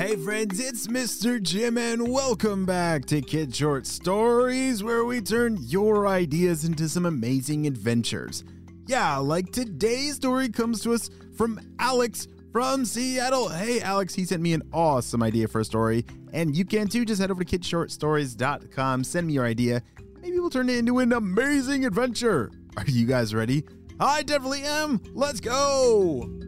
[0.00, 1.42] Hey friends, it's Mr.
[1.42, 7.04] Jim and welcome back to Kid Short Stories where we turn your ideas into some
[7.04, 8.42] amazing adventures.
[8.86, 13.50] Yeah, like today's story comes to us from Alex from Seattle.
[13.50, 17.04] Hey Alex, he sent me an awesome idea for a story and you can too.
[17.04, 19.82] Just head over to kidshortstories.com, send me your idea.
[20.22, 22.50] Maybe we'll turn it into an amazing adventure.
[22.78, 23.64] Are you guys ready?
[24.00, 25.02] I definitely am.
[25.12, 26.39] Let's go.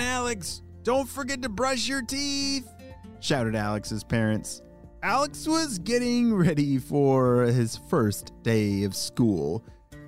[0.00, 2.66] And Alex, don't forget to brush your teeth,
[3.20, 4.62] shouted Alex's parents.
[5.02, 9.62] Alex was getting ready for his first day of school.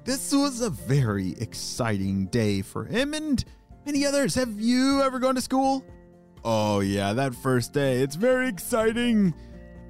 [0.06, 3.44] This was a very exciting day for him and
[3.84, 4.34] many others.
[4.34, 5.84] Have you ever gone to school?
[6.42, 7.98] Oh, yeah, that first day.
[8.00, 9.34] It's very exciting.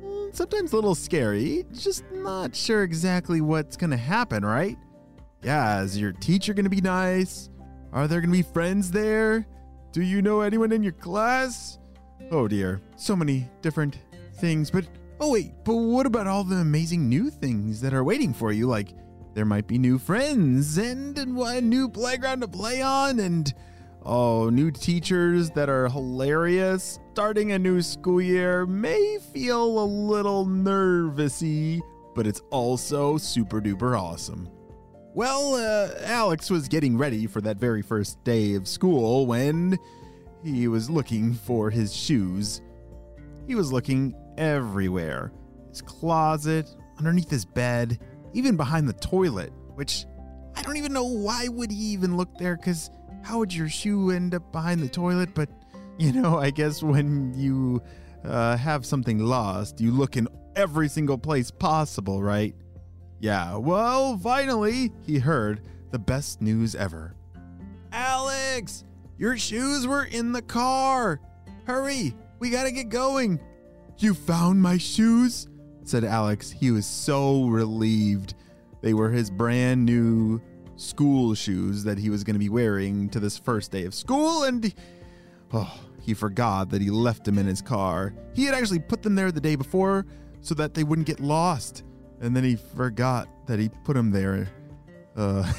[0.02, 1.64] Mm, Sometimes a little scary.
[1.72, 4.76] Just not sure exactly what's going to happen, right?
[5.44, 7.50] Yeah, is your teacher going to be nice?
[7.92, 9.46] Are there going to be friends there?
[9.92, 11.78] Do you know anyone in your class?
[12.30, 13.98] Oh dear, so many different
[14.36, 14.70] things.
[14.70, 14.86] But
[15.20, 18.66] oh, wait, but what about all the amazing new things that are waiting for you?
[18.66, 18.94] Like,
[19.34, 23.52] there might be new friends and, a new playground to play on, and
[24.02, 26.98] oh, new teachers that are hilarious.
[27.12, 31.82] Starting a new school year may feel a little nervousy,
[32.14, 34.48] but it's also super duper awesome.
[35.14, 39.78] Well, uh, Alex was getting ready for that very first day of school when
[40.42, 42.62] he was looking for his shoes.
[43.46, 45.30] He was looking everywhere
[45.68, 47.98] his closet, underneath his bed,
[48.32, 50.06] even behind the toilet, which
[50.56, 52.90] I don't even know why would he even look there cuz
[53.22, 55.48] how would your shoe end up behind the toilet but
[55.98, 57.82] you know, I guess when you
[58.24, 60.26] uh, have something lost, you look in
[60.56, 62.54] every single place possible, right?
[63.22, 65.60] Yeah, well, finally, he heard
[65.92, 67.14] the best news ever.
[67.92, 68.82] Alex,
[69.16, 71.20] your shoes were in the car.
[71.64, 73.38] Hurry, we gotta get going.
[73.98, 75.46] You found my shoes?
[75.84, 76.50] said Alex.
[76.50, 78.34] He was so relieved.
[78.80, 80.42] They were his brand new
[80.74, 84.42] school shoes that he was going to be wearing to this first day of school,
[84.42, 84.74] and
[85.52, 88.14] oh, he forgot that he left them in his car.
[88.34, 90.06] He had actually put them there the day before
[90.40, 91.84] so that they wouldn't get lost,
[92.22, 94.48] and then he forgot that he put him there.
[95.16, 95.52] Uh,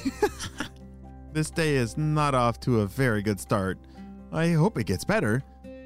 [1.33, 3.77] this day is not off to a very good start.
[4.31, 5.43] I hope it gets better,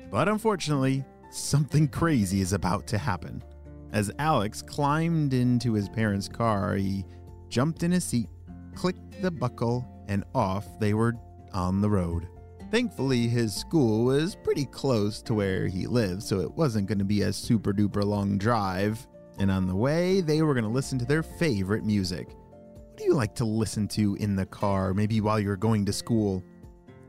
[0.09, 3.43] but unfortunately, something crazy is about to happen.
[3.91, 7.03] As Alex climbed into his parents' car, he
[7.49, 8.29] jumped in his seat,
[8.75, 11.15] clicked the buckle, and off they were
[11.53, 12.27] on the road.
[12.69, 17.05] Thankfully, his school was pretty close to where he lived, so it wasn't going to
[17.05, 19.07] be a super duper long drive.
[19.39, 22.29] And on the way, they were going to listen to their favorite music.
[22.29, 25.93] What do you like to listen to in the car, maybe while you're going to
[25.93, 26.43] school?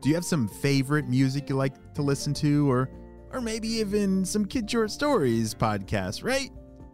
[0.00, 2.91] Do you have some favorite music you like to listen to, or,
[3.33, 6.50] or maybe even some kid short stories podcast, right?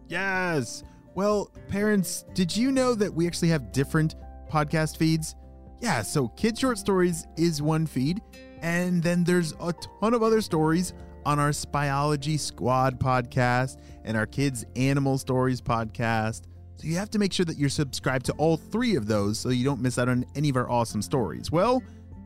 [0.09, 0.85] Yes.
[1.15, 4.15] Well, parents, did you know that we actually have different
[4.51, 5.35] podcast feeds?
[5.81, 8.23] Yeah, so Kid Short Stories is one feed,
[8.63, 10.95] and then there's a ton of other stories
[11.27, 16.43] on our Spyology Squad podcast and our Kids Animal Stories podcast.
[16.77, 19.49] So you have to make sure that you're subscribed to all three of those so
[19.49, 21.51] you don't miss out on any of our awesome stories.
[21.51, 21.83] Well,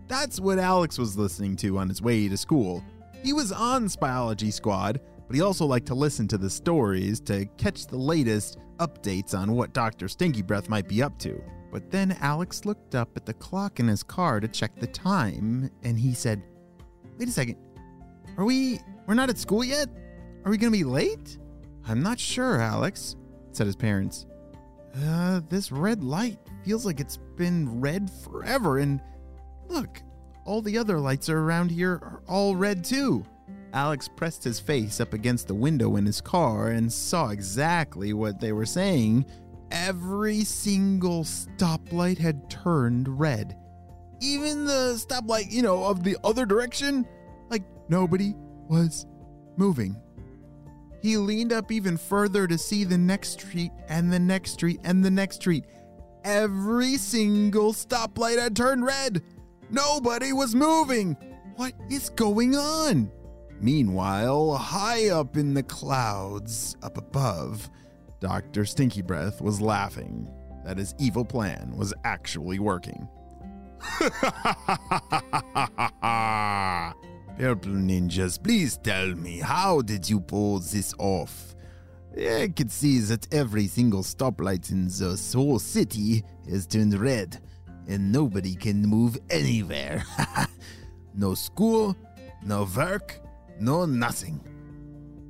[0.08, 2.82] that's what Alex was listening to on his way to school.
[3.22, 7.46] He was on Spyology Squad, but he also liked to listen to the stories to
[7.58, 10.08] catch the latest updates on what Dr.
[10.08, 11.42] Stinky Breath might be up to.
[11.70, 15.70] But then Alex looked up at the clock in his car to check the time,
[15.82, 16.42] and he said,
[17.18, 17.56] Wait a second.
[18.38, 18.78] Are we.
[19.06, 19.88] We're not at school yet?
[20.44, 21.38] Are we gonna be late?
[21.86, 23.16] I'm not sure, Alex,
[23.52, 24.26] said his parents.
[25.04, 29.00] Uh, this red light feels like it's been red forever, and
[29.68, 30.02] look,
[30.44, 33.24] all the other lights are around here are all red too.
[33.72, 38.40] Alex pressed his face up against the window in his car and saw exactly what
[38.40, 39.26] they were saying.
[39.70, 43.56] Every single stoplight had turned red.
[44.20, 47.06] Even the stoplight, you know, of the other direction,
[47.50, 48.34] like nobody
[48.68, 49.06] was
[49.56, 49.96] moving.
[51.00, 55.04] He leaned up even further to see the next street and the next street and
[55.04, 55.64] the next street.
[56.24, 59.22] Every single stoplight had turned red.
[59.70, 61.16] Nobody was moving.
[61.56, 63.10] What is going on?
[63.60, 67.70] Meanwhile, high up in the clouds, up above,
[68.20, 68.64] Dr.
[68.64, 70.28] Stinky Breath was laughing
[70.64, 73.08] that his evil plan was actually working.
[77.36, 81.54] Purple ninjas, please tell me, how did you pull this off?
[82.16, 87.38] I can see that every single stoplight in the whole city is turned red,
[87.86, 90.04] and nobody can move anywhere.
[91.14, 91.96] no school,
[92.44, 93.20] no work,
[93.60, 94.40] no nothing.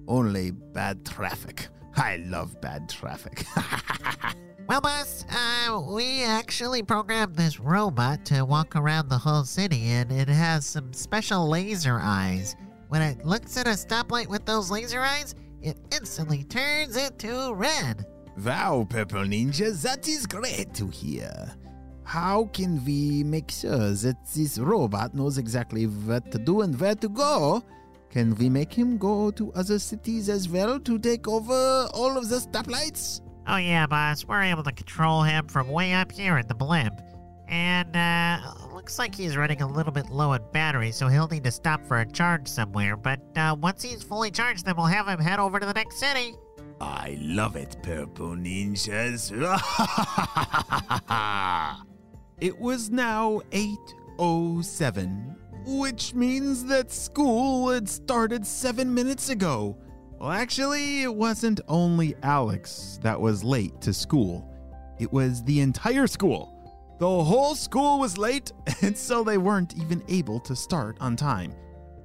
[0.06, 1.68] Only bad traffic.
[1.96, 3.44] I love bad traffic.
[4.68, 10.12] Well, boss, uh, we actually programmed this robot to walk around the whole city, and
[10.12, 12.54] it has some special laser eyes.
[12.88, 17.54] When it looks at a stoplight with those laser eyes, it instantly turns it to
[17.54, 18.04] red.
[18.44, 21.50] wow, Purple Ninja, that is great to hear.
[22.04, 26.94] How can we make sure that this robot knows exactly what to do and where
[26.96, 27.62] to go?
[28.10, 32.28] Can we make him go to other cities as well to take over all of
[32.28, 33.22] the stoplights?
[33.50, 37.00] Oh, yeah, boss, we're able to control him from way up here in the blimp.
[37.48, 38.40] And, uh,
[38.74, 41.86] looks like he's running a little bit low on battery, so he'll need to stop
[41.86, 42.94] for a charge somewhere.
[42.94, 45.98] But, uh, once he's fully charged, then we'll have him head over to the next
[45.98, 46.34] city.
[46.78, 49.32] I love it, Purple Ninjas.
[52.40, 59.78] it was now 8.07, which means that school had started seven minutes ago.
[60.18, 64.52] Well, actually, it wasn't only Alex that was late to school.
[64.98, 66.96] It was the entire school.
[66.98, 71.54] The whole school was late, and so they weren't even able to start on time.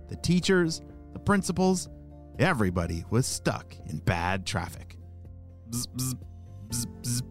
[0.09, 0.83] The teachers,
[1.13, 1.89] the principals,
[2.37, 4.95] everybody was stuck in bad traffic.
[5.71, 6.15] Bzz, bzz,
[6.69, 7.21] bzz, bzz.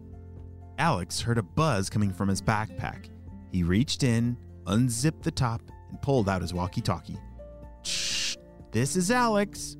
[0.79, 3.09] Alex heard a buzz coming from his backpack.
[3.53, 4.35] He reached in,
[4.67, 7.19] unzipped the top, and pulled out his walkie talkie.
[8.71, 9.77] This is Alex.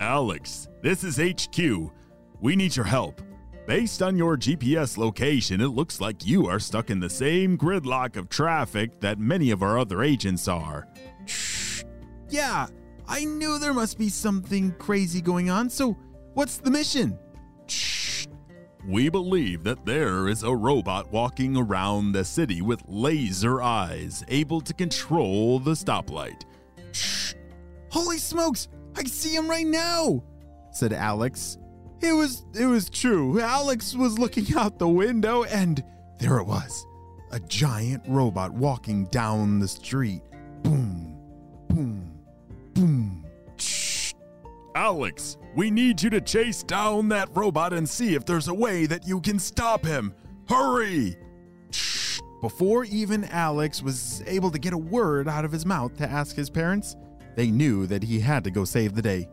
[0.00, 1.90] Alex, this is HQ.
[2.40, 3.22] We need your help.
[3.66, 8.16] Based on your GPS location, it looks like you are stuck in the same gridlock
[8.16, 10.86] of traffic that many of our other agents are.
[11.24, 11.84] Shh.
[12.28, 12.66] Yeah,
[13.08, 15.96] I knew there must be something crazy going on, so
[16.34, 17.18] what's the mission?
[17.66, 18.26] Shh.
[18.86, 24.60] We believe that there is a robot walking around the city with laser eyes, able
[24.60, 26.42] to control the stoplight.
[26.92, 27.32] Shh.
[27.90, 30.22] Holy smokes, I see him right now,
[30.72, 31.58] said Alex.
[32.00, 33.40] It was it was true.
[33.40, 35.82] Alex was looking out the window and
[36.18, 36.86] there it was.
[37.32, 40.22] A giant robot walking down the street.
[40.62, 41.18] Boom.
[41.68, 42.12] Boom.
[42.74, 43.24] Boom.
[43.56, 44.12] Shh.
[44.74, 48.86] Alex, we need you to chase down that robot and see if there's a way
[48.86, 50.14] that you can stop him.
[50.48, 51.16] Hurry!
[51.70, 52.20] Shh.
[52.40, 56.36] Before even Alex was able to get a word out of his mouth to ask
[56.36, 56.96] his parents,
[57.36, 59.28] they knew that he had to go save the day.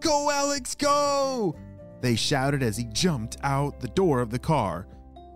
[0.00, 1.54] Go, Alex, go!
[2.00, 4.86] They shouted as he jumped out the door of the car.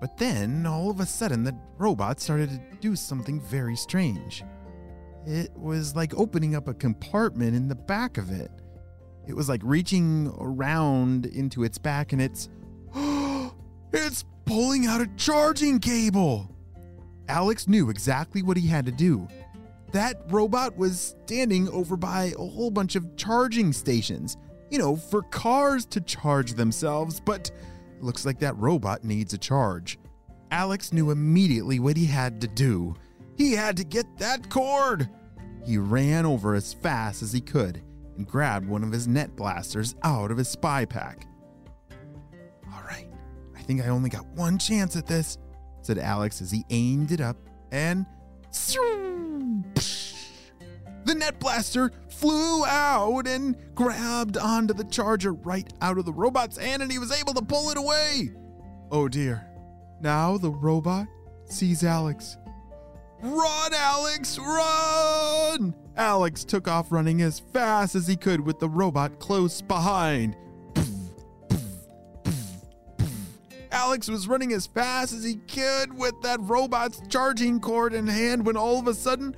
[0.00, 4.44] But then, all of a sudden, the robot started to do something very strange.
[5.26, 8.50] It was like opening up a compartment in the back of it.
[9.26, 12.48] It was like reaching around into its back and it's.
[13.92, 16.50] it's pulling out a charging cable!
[17.28, 19.26] Alex knew exactly what he had to do.
[19.94, 24.36] That robot was standing over by a whole bunch of charging stations,
[24.68, 27.48] you know, for cars to charge themselves, but
[28.00, 30.00] looks like that robot needs a charge.
[30.50, 32.96] Alex knew immediately what he had to do.
[33.36, 35.08] He had to get that cord!
[35.64, 37.80] He ran over as fast as he could
[38.16, 41.28] and grabbed one of his net blasters out of his spy pack.
[42.66, 43.06] All right,
[43.56, 45.38] I think I only got one chance at this,
[45.82, 47.36] said Alex as he aimed it up
[47.70, 48.06] and.
[51.04, 56.56] The net blaster flew out and grabbed onto the charger right out of the robot's
[56.56, 58.30] hand, and he was able to pull it away.
[58.90, 59.46] Oh dear.
[60.00, 61.06] Now the robot
[61.44, 62.36] sees Alex.
[63.22, 65.74] Run, Alex, run!
[65.96, 70.36] Alex took off running as fast as he could with the robot close behind.
[73.70, 78.46] Alex was running as fast as he could with that robot's charging cord in hand
[78.46, 79.34] when all of a sudden,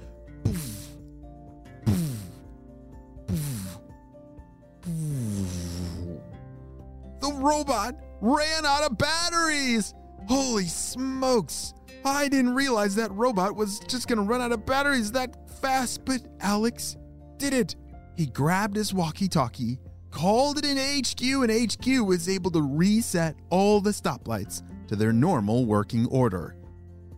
[7.46, 9.94] robot ran out of batteries.
[10.28, 11.74] Holy smokes!
[12.04, 16.22] I didn't realize that robot was just gonna run out of batteries that fast, but
[16.40, 16.96] Alex
[17.38, 17.76] did it.
[18.16, 19.78] He grabbed his walkie talkie,
[20.10, 25.12] called it in HQ, and HQ was able to reset all the stoplights to their
[25.12, 26.56] normal working order.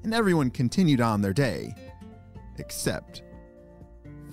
[0.05, 1.75] And everyone continued on their day.
[2.59, 3.23] Except.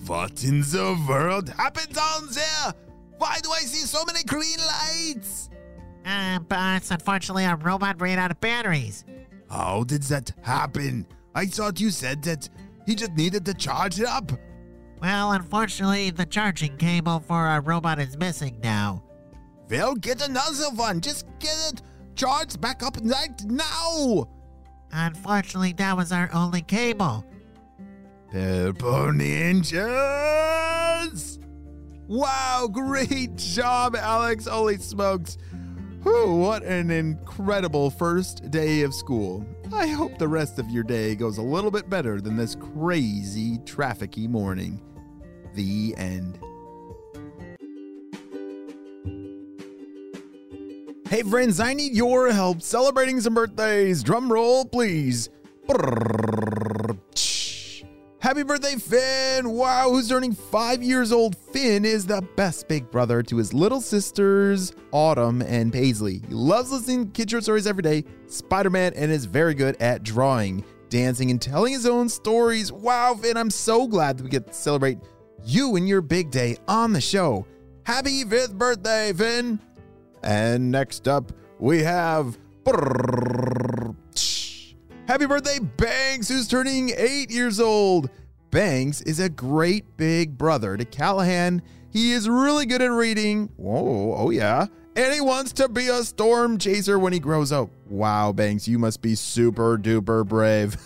[0.06, 2.74] What in the world happened down there?
[3.18, 5.50] Why do I see so many green lights?
[6.06, 9.04] Uh, boss, unfortunately, our robot ran out of batteries.
[9.50, 11.06] How did that happen?
[11.34, 12.48] I thought you said that
[12.86, 14.30] he just needed to charge it up.
[15.02, 19.02] Well, unfortunately, the charging cable for our robot is missing now.
[19.68, 21.00] Phil, get another one.
[21.00, 21.82] Just get it
[22.14, 24.28] charged back up right now.
[24.92, 27.24] Unfortunately, that was our only cable.
[28.30, 29.82] Purple Ninjas!
[32.08, 34.46] Wow, great job, Alex.
[34.46, 35.36] Holy smokes.
[36.06, 39.44] Whew, what an incredible first day of school.
[39.72, 43.58] I hope the rest of your day goes a little bit better than this crazy,
[43.64, 44.80] trafficy morning.
[45.56, 46.38] The end.
[51.08, 54.04] Hey, friends, I need your help celebrating some birthdays.
[54.04, 55.28] Drum roll, please.
[58.26, 59.50] Happy birthday, Finn!
[59.50, 61.36] Wow, who's turning five years old?
[61.52, 66.20] Finn is the best big brother to his little sisters, Autumn and Paisley.
[66.26, 69.80] He loves listening to kid short stories every day, Spider Man, and is very good
[69.80, 72.72] at drawing, dancing, and telling his own stories.
[72.72, 74.98] Wow, Finn, I'm so glad that we get to celebrate
[75.44, 77.46] you and your big day on the show.
[77.84, 79.60] Happy fifth birthday, Finn!
[80.24, 81.30] And next up,
[81.60, 82.36] we have.
[85.06, 88.10] Happy birthday, Banks, who's turning eight years old.
[88.50, 91.62] Banks is a great big brother to Callahan.
[91.90, 93.48] He is really good at reading.
[93.56, 94.66] Whoa, oh yeah.
[94.96, 97.70] And he wants to be a storm chaser when he grows up.
[97.88, 100.76] Wow, Banks, you must be super duper brave.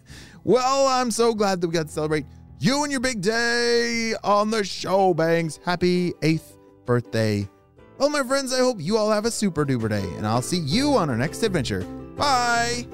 [0.44, 2.26] well, I'm so glad that we got to celebrate
[2.58, 5.58] you and your big day on the show, Banks.
[5.64, 7.48] Happy eighth birthday.
[7.96, 10.58] Well, my friends, I hope you all have a super duper day, and I'll see
[10.58, 11.82] you on our next adventure.
[12.16, 12.86] Bye.